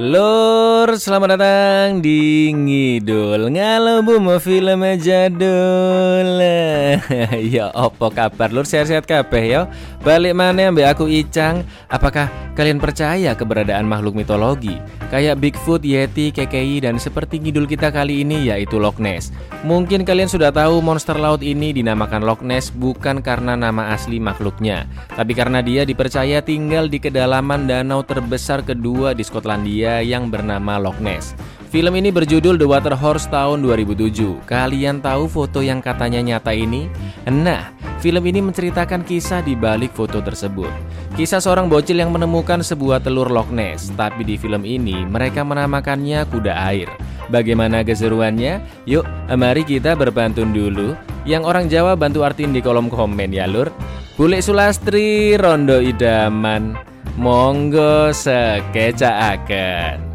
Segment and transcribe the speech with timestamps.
[0.00, 0.77] Love.
[0.88, 3.52] Lur, selamat datang di Ngidul.
[3.52, 6.40] Ngalobu mau film jadul
[7.52, 8.64] Ya opo kabar lur?
[8.64, 9.68] Sehat-sehat kabeh ya?
[10.00, 11.60] Balik mana ambek aku Icang?
[11.92, 14.80] Apakah kalian percaya keberadaan makhluk mitologi?
[15.12, 19.28] Kayak Bigfoot, Yeti, KKI dan seperti ngidul kita kali ini yaitu Loch Ness.
[19.68, 24.86] Mungkin kalian sudah tahu monster laut ini dinamakan Loch Ness bukan karena nama asli makhluknya
[25.18, 30.98] Tapi karena dia dipercaya tinggal di kedalaman danau terbesar kedua di Skotlandia yang bernama Loch
[31.02, 31.34] Ness.
[31.68, 34.48] Film ini berjudul The Water Horse tahun 2007.
[34.48, 36.88] Kalian tahu foto yang katanya nyata ini?
[37.28, 40.72] Nah, film ini menceritakan kisah di balik foto tersebut.
[41.12, 46.24] Kisah seorang bocil yang menemukan sebuah telur Loch Ness, tapi di film ini mereka menamakannya
[46.32, 46.88] kuda air.
[47.28, 48.64] Bagaimana keseruannya?
[48.88, 49.04] Yuk,
[49.36, 50.96] mari kita berpantun dulu.
[51.28, 53.68] Yang orang Jawa bantu artiin di kolom komen ya, Lur.
[54.16, 56.74] Bule Sulastri Rondo Idaman
[57.14, 60.07] Monggo sekecaaken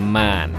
[0.00, 0.56] Man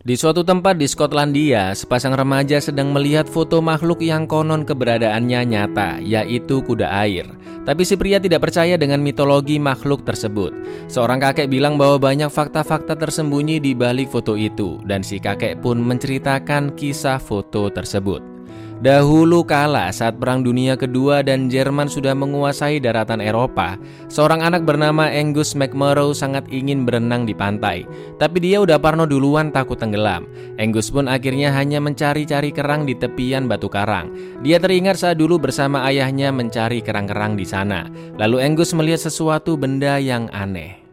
[0.00, 6.00] Di suatu tempat di Skotlandia, sepasang remaja sedang melihat foto makhluk yang konon keberadaannya nyata,
[6.00, 7.28] yaitu kuda air.
[7.68, 10.56] Tapi si pria tidak percaya dengan mitologi makhluk tersebut.
[10.88, 15.76] Seorang kakek bilang bahwa banyak fakta-fakta tersembunyi di balik foto itu, dan si kakek pun
[15.84, 18.39] menceritakan kisah foto tersebut.
[18.80, 23.76] Dahulu kala saat Perang Dunia Kedua dan Jerman sudah menguasai daratan Eropa,
[24.08, 27.84] seorang anak bernama Angus McMurrow sangat ingin berenang di pantai.
[28.16, 30.24] Tapi dia udah parno duluan takut tenggelam.
[30.56, 34.16] Angus pun akhirnya hanya mencari-cari kerang di tepian batu karang.
[34.40, 37.84] Dia teringat saat dulu bersama ayahnya mencari kerang-kerang di sana.
[38.16, 40.89] Lalu Angus melihat sesuatu benda yang aneh.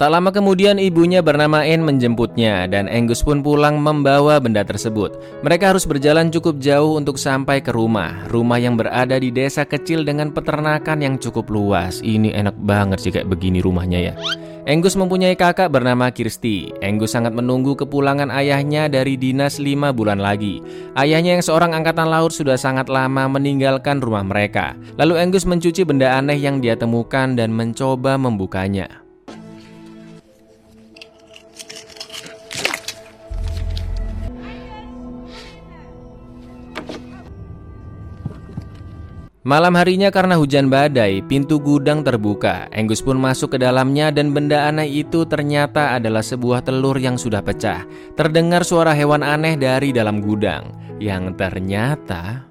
[0.00, 5.20] Tak lama kemudian ibunya bernama Anne menjemputnya dan Angus pun pulang membawa benda tersebut.
[5.44, 8.24] Mereka harus berjalan cukup jauh untuk sampai ke rumah.
[8.32, 12.00] Rumah yang berada di desa kecil dengan peternakan yang cukup luas.
[12.00, 14.14] Ini enak banget sih kayak begini rumahnya ya.
[14.64, 16.72] Angus mempunyai kakak bernama Kirsty.
[16.80, 20.64] Angus sangat menunggu kepulangan ayahnya dari dinas lima bulan lagi.
[20.96, 24.72] Ayahnya yang seorang angkatan laut sudah sangat lama meninggalkan rumah mereka.
[24.96, 28.99] Lalu Angus mencuci benda aneh yang dia temukan dan mencoba membukanya.
[39.50, 42.70] Malam harinya karena hujan badai, pintu gudang terbuka.
[42.70, 47.42] Angus pun masuk ke dalamnya dan benda aneh itu ternyata adalah sebuah telur yang sudah
[47.42, 47.82] pecah.
[48.14, 50.70] Terdengar suara hewan aneh dari dalam gudang,
[51.02, 52.46] yang ternyata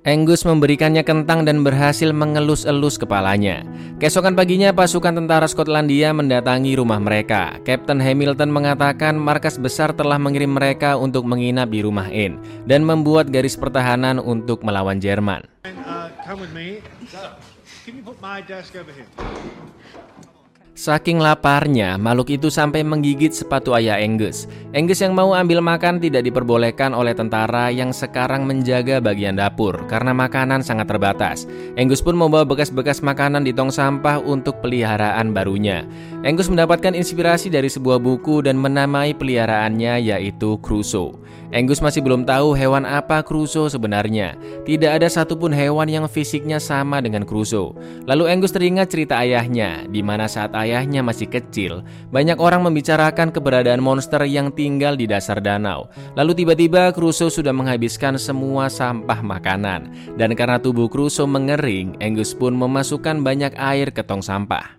[0.00, 3.68] Angus memberikannya kentang dan berhasil mengelus-elus kepalanya.
[4.00, 7.60] Keesokan paginya pasukan tentara Skotlandia mendatangi rumah mereka.
[7.68, 13.28] Captain Hamilton mengatakan markas besar telah mengirim mereka untuk menginap di rumah Anne dan membuat
[13.28, 15.44] garis pertahanan untuk melawan Jerman.
[20.80, 24.48] Saking laparnya, makhluk itu sampai menggigit sepatu ayah Angus.
[24.72, 30.16] Angus yang mau ambil makan tidak diperbolehkan oleh tentara yang sekarang menjaga bagian dapur karena
[30.16, 31.44] makanan sangat terbatas.
[31.76, 35.84] Angus pun membawa bekas-bekas makanan di tong sampah untuk peliharaan barunya.
[36.20, 41.16] Angus mendapatkan inspirasi dari sebuah buku dan menamai peliharaannya yaitu Crusoe.
[41.48, 44.36] Angus masih belum tahu hewan apa Crusoe sebenarnya.
[44.68, 47.72] Tidak ada satupun hewan yang fisiknya sama dengan Crusoe.
[48.04, 51.80] Lalu Angus teringat cerita ayahnya, di mana saat ayahnya masih kecil,
[52.12, 55.88] banyak orang membicarakan keberadaan monster yang tinggal di dasar danau.
[56.20, 59.88] Lalu tiba-tiba Crusoe sudah menghabiskan semua sampah makanan.
[60.20, 64.76] Dan karena tubuh Crusoe mengering, Angus pun memasukkan banyak air ke tong sampah.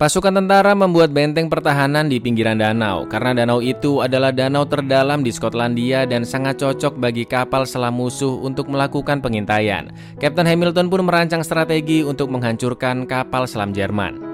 [0.00, 5.28] Pasukan tentara membuat benteng pertahanan di pinggiran danau karena danau itu adalah danau terdalam di
[5.28, 9.92] Skotlandia dan sangat cocok bagi kapal selam musuh untuk melakukan pengintaian.
[10.16, 14.30] Kapten Hamilton pun merancang strategi untuk menghancurkan kapal selam Jerman.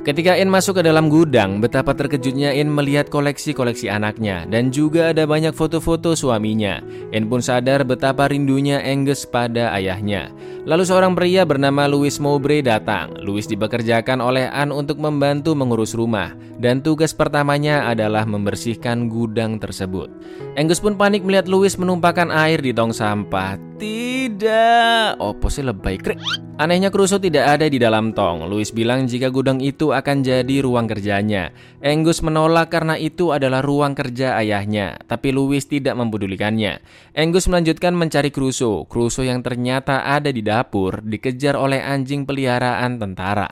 [0.00, 5.28] Ketika In masuk ke dalam gudang, betapa terkejutnya In melihat koleksi-koleksi anaknya dan juga ada
[5.28, 6.80] banyak foto-foto suaminya.
[7.12, 10.32] In pun sadar betapa rindunya Angus pada ayahnya.
[10.68, 13.16] Lalu seorang pria bernama Louis Mowbray datang.
[13.24, 20.12] Louis dipekerjakan oleh Anne untuk membantu mengurus rumah dan tugas pertamanya adalah membersihkan gudang tersebut.
[20.60, 23.56] Angus pun panik melihat Louis menumpahkan air di tong sampah.
[23.80, 26.20] Tidak, opo sih lebay krik.
[26.60, 28.44] Anehnya Crusoe tidak ada di dalam tong.
[28.44, 31.56] Louis bilang jika gudang itu akan jadi ruang kerjanya.
[31.80, 36.84] Angus menolak karena itu adalah ruang kerja ayahnya, tapi Louis tidak mempedulikannya.
[37.16, 38.84] Angus melanjutkan mencari Crusoe.
[38.84, 43.48] Crusoe yang ternyata ada di dapur dikejar oleh anjing peliharaan tentara.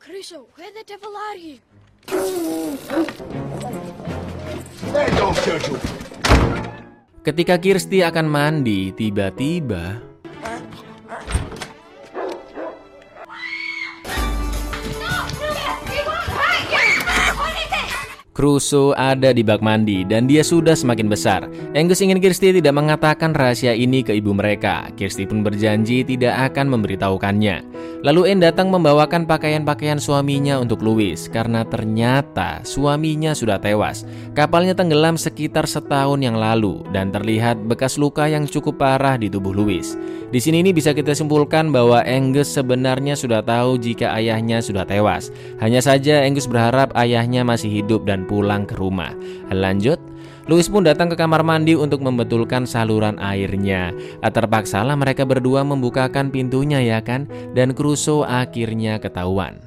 [0.00, 1.60] Crusoe, where the devil are you?
[7.20, 10.09] Ketika Kirsty akan mandi, tiba-tiba
[18.40, 21.44] Crusoe ada di bak mandi dan dia sudah semakin besar.
[21.76, 24.88] Angus ingin Kirsty tidak mengatakan rahasia ini ke ibu mereka.
[24.96, 27.68] Kirsty pun berjanji tidak akan memberitahukannya.
[28.00, 34.08] Lalu Anne datang membawakan pakaian-pakaian suaminya untuk Louis karena ternyata suaminya sudah tewas.
[34.32, 39.52] Kapalnya tenggelam sekitar setahun yang lalu dan terlihat bekas luka yang cukup parah di tubuh
[39.52, 40.00] Louis.
[40.32, 45.28] Di sini ini bisa kita simpulkan bahwa Angus sebenarnya sudah tahu jika ayahnya sudah tewas.
[45.60, 49.10] Hanya saja Angus berharap ayahnya masih hidup dan pulang ke rumah.
[49.50, 49.98] Lanjut,
[50.46, 53.90] Louis pun datang ke kamar mandi untuk membetulkan saluran airnya.
[54.22, 57.26] Terpaksalah mereka berdua membukakan pintunya ya kan,
[57.58, 59.58] dan Crusoe akhirnya ketahuan.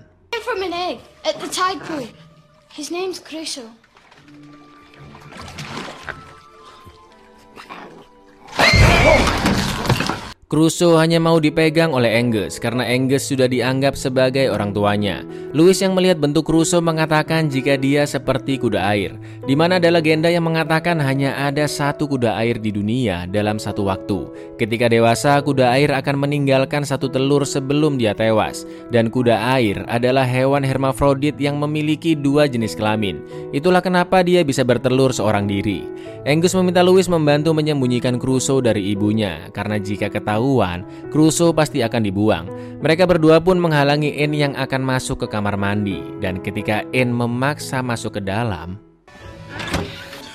[10.54, 15.26] Crusoe hanya mau dipegang oleh Angus karena Angus sudah dianggap sebagai orang tuanya.
[15.50, 19.18] Louis yang melihat bentuk Crusoe mengatakan jika dia seperti kuda air,
[19.50, 23.90] di mana ada legenda yang mengatakan hanya ada satu kuda air di dunia dalam satu
[23.90, 24.30] waktu.
[24.62, 30.22] Ketika dewasa, kuda air akan meninggalkan satu telur sebelum dia tewas, dan kuda air adalah
[30.22, 33.26] hewan hermafrodit yang memiliki dua jenis kelamin.
[33.58, 35.82] Itulah kenapa dia bisa bertelur seorang diri.
[36.30, 42.04] Angus meminta Louis membantu menyembunyikan Crusoe dari ibunya, karena jika ketahuan ketahuan, Crusoe pasti akan
[42.04, 42.46] dibuang.
[42.84, 46.04] Mereka berdua pun menghalangi Anne yang akan masuk ke kamar mandi.
[46.20, 48.76] Dan ketika Anne memaksa masuk ke dalam,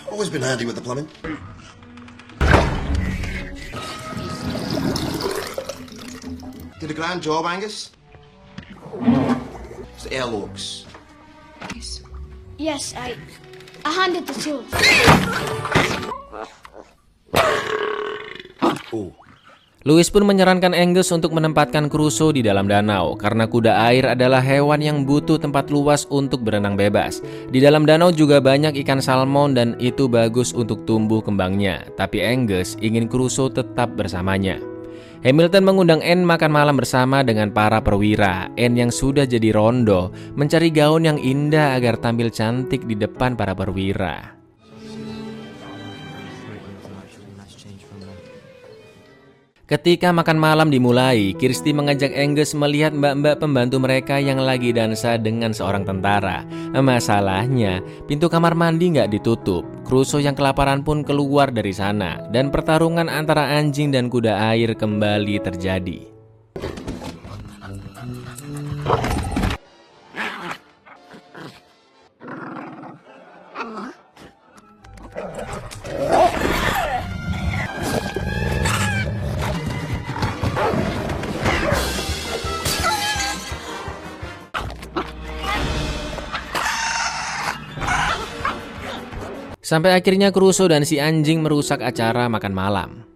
[0.09, 1.07] Always been handy with the plumbing.
[6.81, 7.93] Did a grand job, Angus.
[9.95, 10.89] It's the airlocks.
[12.57, 13.15] Yes, I.
[13.85, 14.67] I handed the tools.
[18.91, 19.13] Oh,
[19.87, 24.83] Louis pun menyarankan Angus untuk menempatkan Crusoe di dalam danau karena kuda air adalah hewan
[24.83, 27.23] yang butuh tempat luas untuk berenang bebas.
[27.55, 31.87] Di dalam danau juga banyak ikan salmon dan itu bagus untuk tumbuh kembangnya.
[31.95, 34.59] Tapi Angus ingin Crusoe tetap bersamanya.
[35.23, 38.51] Hamilton mengundang Anne makan malam bersama dengan para perwira.
[38.59, 43.55] Anne yang sudah jadi rondo mencari gaun yang indah agar tampil cantik di depan para
[43.55, 44.38] perwira.
[49.69, 55.53] Ketika makan malam dimulai, Kirsty mengajak Angus melihat mbak-mbak pembantu mereka yang lagi dansa dengan
[55.53, 56.41] seorang tentara.
[56.73, 59.69] Masalahnya, pintu kamar mandi nggak ditutup.
[59.85, 65.37] Crusoe yang kelaparan pun keluar dari sana, dan pertarungan antara anjing dan kuda air kembali
[65.45, 66.01] terjadi.
[89.69, 93.08] Sampai akhirnya Crusoe dan si anjing merusak acara makan malam.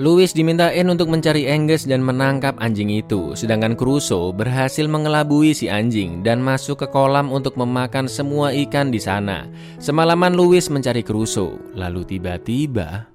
[0.00, 5.68] Louis diminta Anne untuk mencari Angus dan menangkap anjing itu, sedangkan Crusoe berhasil mengelabui si
[5.68, 9.44] anjing dan masuk ke kolam untuk memakan semua ikan di sana.
[9.76, 13.12] Semalaman Louis mencari Crusoe, lalu tiba-tiba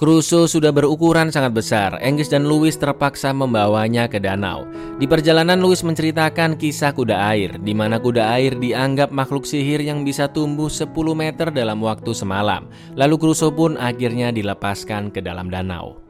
[0.00, 2.00] Crusoe sudah berukuran sangat besar.
[2.00, 4.64] Angus dan Louis terpaksa membawanya ke danau.
[4.96, 10.00] Di perjalanan Louis menceritakan kisah kuda air, di mana kuda air dianggap makhluk sihir yang
[10.00, 12.64] bisa tumbuh 10 meter dalam waktu semalam.
[12.96, 16.00] Lalu Crusoe pun akhirnya dilepaskan ke dalam danau.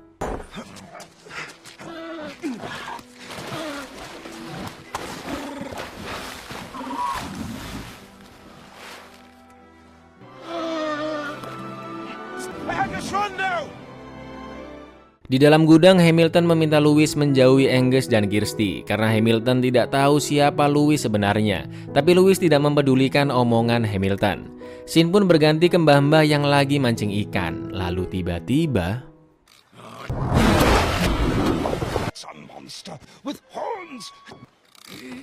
[15.30, 20.66] Di dalam gudang, Hamilton meminta Louis menjauhi Angus dan Kirsty karena Hamilton tidak tahu siapa
[20.66, 21.70] Louis sebenarnya.
[21.94, 24.50] Tapi Louis tidak mempedulikan omongan Hamilton.
[24.90, 27.70] Sin pun berganti ke mbah-mbah yang lagi mancing ikan.
[27.70, 29.06] Lalu tiba-tiba...
[33.22, 34.10] With horns!
[34.90, 35.22] Okay,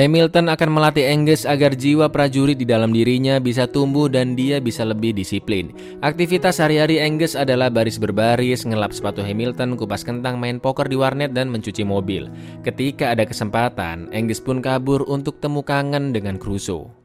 [0.00, 4.80] Hamilton akan melatih Angus agar jiwa prajurit di dalam dirinya bisa tumbuh dan dia bisa
[4.80, 5.76] lebih disiplin.
[6.00, 11.36] Aktivitas sehari-hari Angus adalah baris berbaris, ngelap sepatu Hamilton, kupas kentang, main poker di warnet,
[11.36, 12.32] dan mencuci mobil.
[12.64, 16.99] Ketika ada kesempatan, Angus pun kabur untuk temu kangen dengan Crusoe.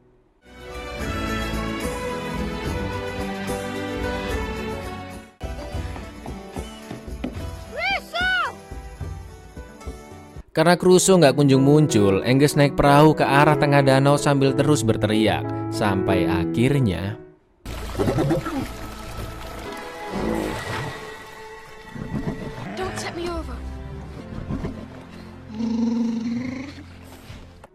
[10.56, 15.44] Karena Crusoe nggak kunjung muncul, Angus naik perahu ke arah tengah danau sambil terus berteriak.
[15.68, 17.20] Sampai akhirnya...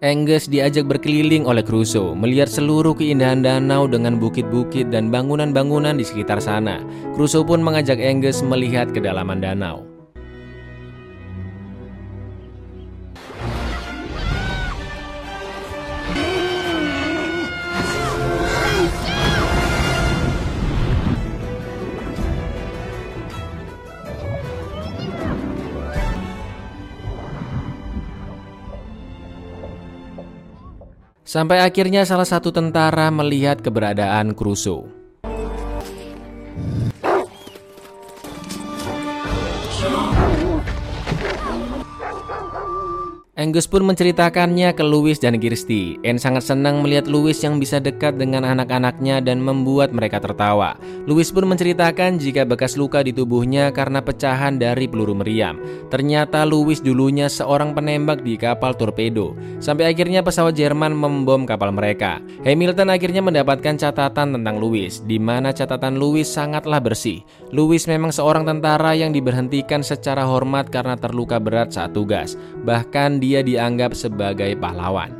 [0.01, 6.41] Angus diajak berkeliling oleh Crusoe, melihat seluruh keindahan danau dengan bukit-bukit dan bangunan-bangunan di sekitar
[6.41, 6.81] sana.
[7.13, 9.90] Crusoe pun mengajak Angus melihat kedalaman danau.
[31.31, 35.00] Sampai akhirnya salah satu tentara melihat keberadaan Crusoe.
[43.41, 45.98] Angus pun menceritakannya ke Louis dan Kirsty.
[46.05, 50.77] Anne sangat senang melihat Louis yang bisa dekat dengan anak-anaknya dan membuat mereka tertawa.
[51.10, 55.57] Louis pun menceritakan jika bekas luka di tubuhnya karena pecahan dari peluru meriam.
[55.89, 59.33] Ternyata Louis dulunya seorang penembak di kapal torpedo.
[59.57, 62.21] Sampai akhirnya pesawat Jerman membom kapal mereka.
[62.45, 67.25] Hamilton akhirnya mendapatkan catatan tentang Louis, di mana catatan Louis sangatlah bersih.
[67.50, 72.38] Louis memang seorang tentara yang diberhentikan secara hormat karena terluka berat saat tugas.
[72.62, 75.15] Bahkan dia dianggap sebagai pahlawan.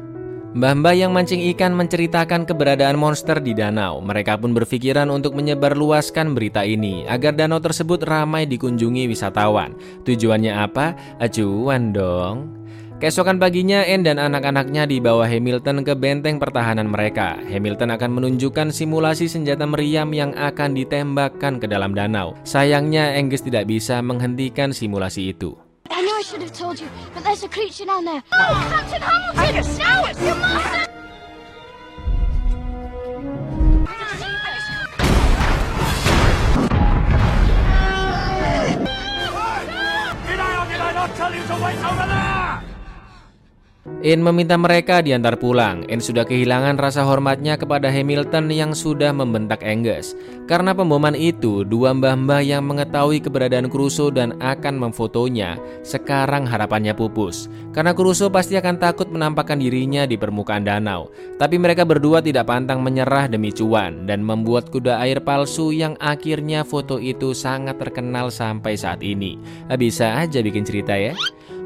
[0.52, 4.04] Mbah-mbah yang mancing ikan menceritakan keberadaan monster di danau.
[4.04, 9.72] Mereka pun berpikiran untuk menyebarluaskan berita ini agar danau tersebut ramai dikunjungi wisatawan.
[10.04, 11.00] Tujuannya apa?
[11.24, 12.52] Acuan dong.
[13.00, 17.40] Keesokan paginya, Anne dan anak-anaknya dibawa Hamilton ke benteng pertahanan mereka.
[17.48, 22.38] Hamilton akan menunjukkan simulasi senjata meriam yang akan ditembakkan ke dalam danau.
[22.46, 25.71] Sayangnya, Angus tidak bisa menghentikan simulasi itu.
[26.32, 28.24] I should have told you, but there's a creature down there.
[28.32, 29.38] Oh, Captain Hamilton!
[29.38, 30.88] Angus, Angus, you mustn't!
[40.26, 42.71] Did I or did I not tell you to wait over there?
[43.82, 45.82] Anne meminta mereka diantar pulang.
[45.90, 50.14] Anne sudah kehilangan rasa hormatnya kepada Hamilton yang sudah membentak Angus.
[50.46, 57.50] Karena pemboman itu, dua mbah-mbah yang mengetahui keberadaan Crusoe dan akan memfotonya, sekarang harapannya pupus.
[57.74, 61.10] Karena Crusoe pasti akan takut menampakkan dirinya di permukaan danau.
[61.42, 66.62] Tapi mereka berdua tidak pantang menyerah demi cuan dan membuat kuda air palsu yang akhirnya
[66.62, 69.42] foto itu sangat terkenal sampai saat ini.
[69.74, 71.18] Bisa aja bikin cerita ya.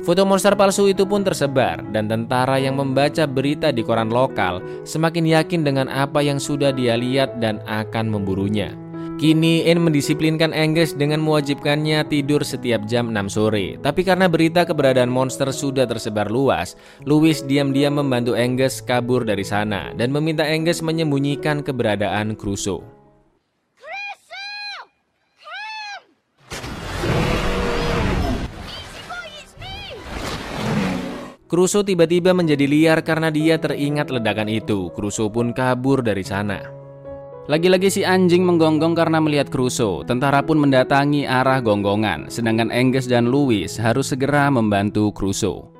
[0.06, 5.26] Foto monster palsu itu pun tersebar dan tentara yang membaca berita di koran lokal semakin
[5.26, 8.78] yakin dengan apa yang sudah dia lihat dan akan memburunya.
[9.18, 13.82] Kini Anne mendisiplinkan Angus dengan mewajibkannya tidur setiap jam 6 sore.
[13.82, 19.90] Tapi karena berita keberadaan monster sudah tersebar luas, Louis diam-diam membantu Angus kabur dari sana
[19.98, 23.05] dan meminta Angus menyembunyikan keberadaan Crusoe.
[31.56, 34.92] Crusoe tiba-tiba menjadi liar karena dia teringat ledakan itu.
[34.92, 36.60] Crusoe pun kabur dari sana.
[37.48, 40.04] Lagi-lagi si anjing menggonggong karena melihat Crusoe.
[40.04, 45.75] Tentara pun mendatangi arah gonggongan, sedangkan Angus dan Louis harus segera membantu Crusoe.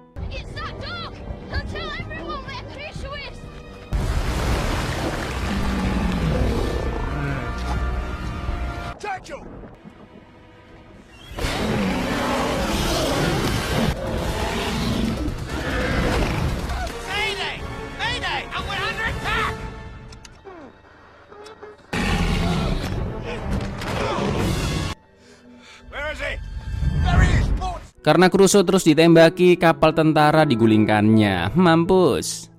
[28.06, 31.58] Karena Crusoe terus ditembaki, kapal tentara digulingkannya.
[31.58, 32.55] Mampus.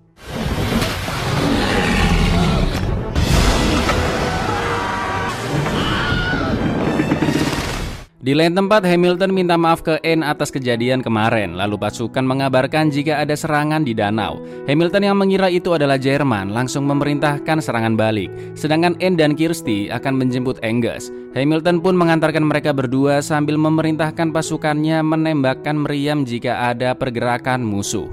[8.26, 13.22] Di lain tempat, Hamilton minta maaf ke Anne atas kejadian kemarin, lalu pasukan mengabarkan jika
[13.22, 14.42] ada serangan di danau.
[14.66, 18.26] Hamilton yang mengira itu adalah Jerman langsung memerintahkan serangan balik,
[18.58, 21.14] sedangkan Anne dan Kirsty akan menjemput Angus.
[21.38, 28.10] Hamilton pun mengantarkan mereka berdua sambil memerintahkan pasukannya menembakkan meriam jika ada pergerakan musuh.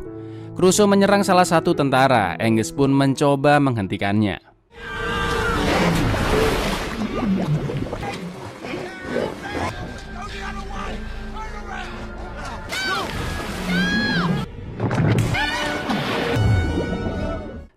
[0.53, 4.53] Crusoe menyerang salah satu tentara, Angus pun mencoba menghentikannya.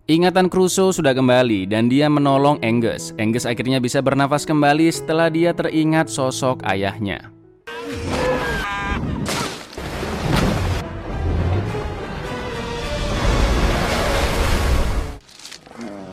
[0.06, 3.10] Ingatan Crusoe sudah kembali dan dia menolong Angus.
[3.18, 7.34] Angus akhirnya bisa bernafas kembali setelah dia teringat sosok ayahnya.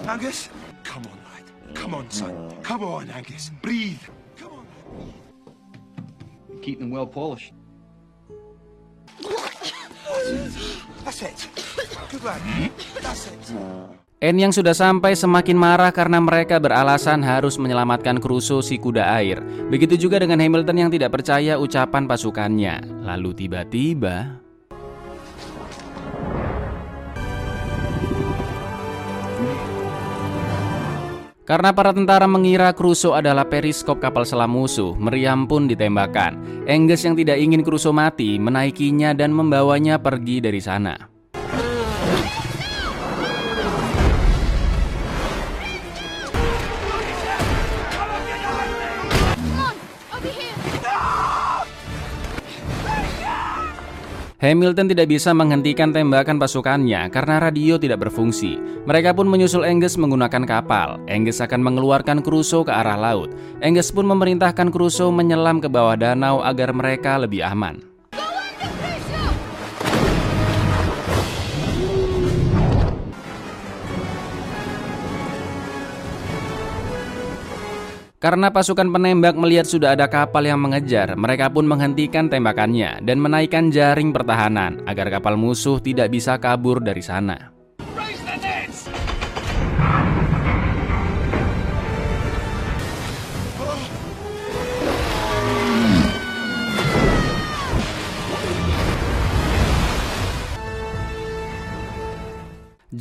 [0.09, 0.49] Angus?
[0.81, 1.45] Come on, lad.
[1.77, 2.33] Come on, son.
[2.65, 3.53] Come on, Angus.
[3.61, 4.01] Breathe.
[4.41, 4.65] Come on.
[6.65, 7.53] Keep them well polished.
[11.05, 11.52] That's it.
[14.23, 19.43] Anne yang sudah sampai semakin marah karena mereka beralasan harus menyelamatkan Crusoe si kuda air.
[19.67, 23.03] Begitu juga dengan Hamilton yang tidak percaya ucapan pasukannya.
[23.03, 24.39] Lalu tiba-tiba...
[31.43, 36.39] Karena para tentara mengira Crusoe adalah periskop kapal selam musuh, meriam pun ditembakkan.
[36.71, 41.12] Angus yang tidak ingin Crusoe mati menaikinya dan membawanya pergi dari sana.
[54.43, 58.59] Hamilton tidak bisa menghentikan tembakan pasukannya karena radio tidak berfungsi.
[58.83, 60.99] Mereka pun menyusul Angus menggunakan kapal.
[61.07, 63.31] Angus akan mengeluarkan Crusoe ke arah laut.
[63.63, 67.92] Angus pun memerintahkan Crusoe menyelam ke bawah danau agar mereka lebih aman.
[78.23, 83.67] Karena pasukan penembak melihat sudah ada kapal yang mengejar, mereka pun menghentikan tembakannya dan menaikkan
[83.67, 87.51] jaring pertahanan agar kapal musuh tidak bisa kabur dari sana.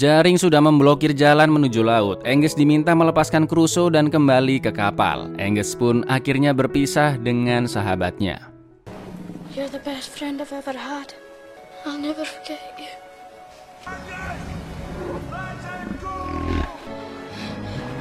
[0.03, 2.27] Jaring sudah memblokir jalan menuju laut.
[2.27, 5.31] Angus diminta melepaskan Crusoe dan kembali ke kapal.
[5.39, 8.51] Angus pun akhirnya berpisah dengan sahabatnya.
[9.55, 11.15] You're the best friend I've ever had.
[11.87, 12.91] I'll never forget you.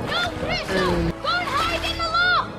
[0.09, 1.13] Go, Crusoe!
[1.21, 2.49] Go and hide in the loft!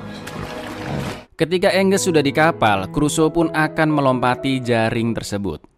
[1.35, 5.73] Ketika Angus sudah di kapal, Crusoe pun akan melompati jaring tersebut.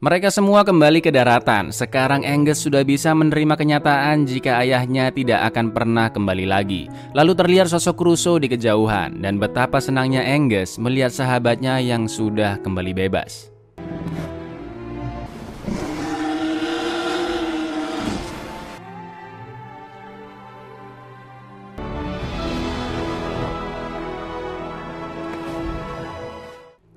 [0.00, 1.68] Mereka semua kembali ke daratan.
[1.76, 6.88] Sekarang Angus sudah bisa menerima kenyataan jika ayahnya tidak akan pernah kembali lagi.
[7.12, 12.96] Lalu terlihat sosok Crusoe di kejauhan dan betapa senangnya Angus melihat sahabatnya yang sudah kembali
[12.96, 13.49] bebas.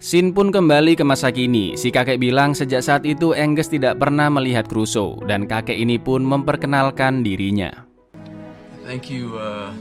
[0.04, 1.80] Sin pun kembali ke masa kini.
[1.80, 6.28] Si kakek bilang sejak saat itu Angus tidak pernah melihat Crusoe dan kakek ini pun
[6.28, 7.72] memperkenalkan dirinya.
[8.84, 9.72] Thank you, uh.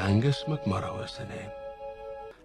[0.00, 1.52] Angus McMurrow is the name.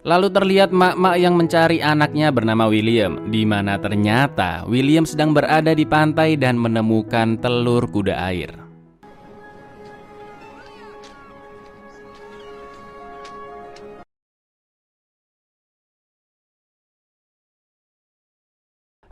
[0.04, 5.88] Lalu terlihat mak-mak yang mencari anaknya bernama William, di mana ternyata William sedang berada di
[5.88, 8.65] pantai dan menemukan telur kuda air.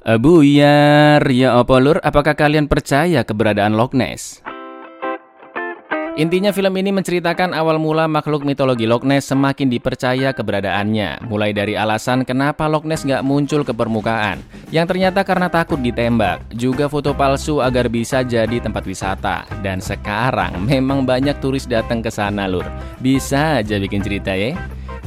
[0.03, 4.43] Buyar, ya apa lur, apakah kalian percaya keberadaan Loch Ness?
[6.19, 11.73] Intinya film ini menceritakan awal mula makhluk mitologi Loch Ness semakin dipercaya keberadaannya Mulai dari
[11.73, 17.15] alasan kenapa Loch Ness nggak muncul ke permukaan Yang ternyata karena takut ditembak Juga foto
[17.15, 19.47] palsu agar bisa jadi tempat wisata.
[19.63, 22.67] Dan sekarang memang banyak turis datang ke sana lur.
[22.99, 24.53] Bisa aja bikin cerita ya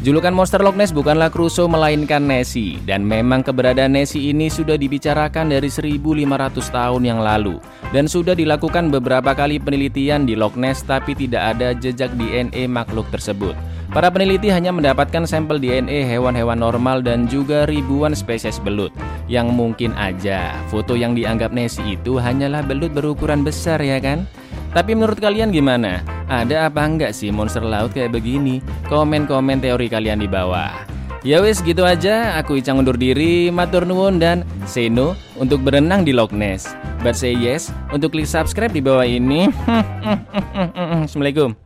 [0.05, 5.49] Julukan monster Loch Ness bukanlah Crusoe melainkan Nessie dan memang keberadaan Nessie ini sudah dibicarakan
[5.49, 7.57] dari 1500 tahun yang lalu
[7.97, 13.09] dan sudah dilakukan beberapa kali penelitian di Loch Ness tapi tidak ada jejak DNA makhluk
[13.09, 13.57] tersebut.
[13.89, 18.93] Para peneliti hanya mendapatkan sampel DNA hewan-hewan normal dan juga ribuan spesies belut.
[19.33, 24.29] Yang mungkin aja foto yang dianggap Nessie itu hanyalah belut berukuran besar ya kan?
[24.77, 26.16] Tapi menurut kalian gimana?
[26.27, 28.59] Ada apa enggak sih monster laut kayak begini?
[28.91, 30.75] Komen-komen teori kalian di bawah.
[31.27, 36.07] Ya wis gitu aja, aku Icang undur diri, matur nuwun dan say no untuk berenang
[36.07, 36.71] di Loch Ness.
[37.03, 39.51] But yes untuk klik subscribe di bawah ini.
[41.07, 41.66] Assalamualaikum.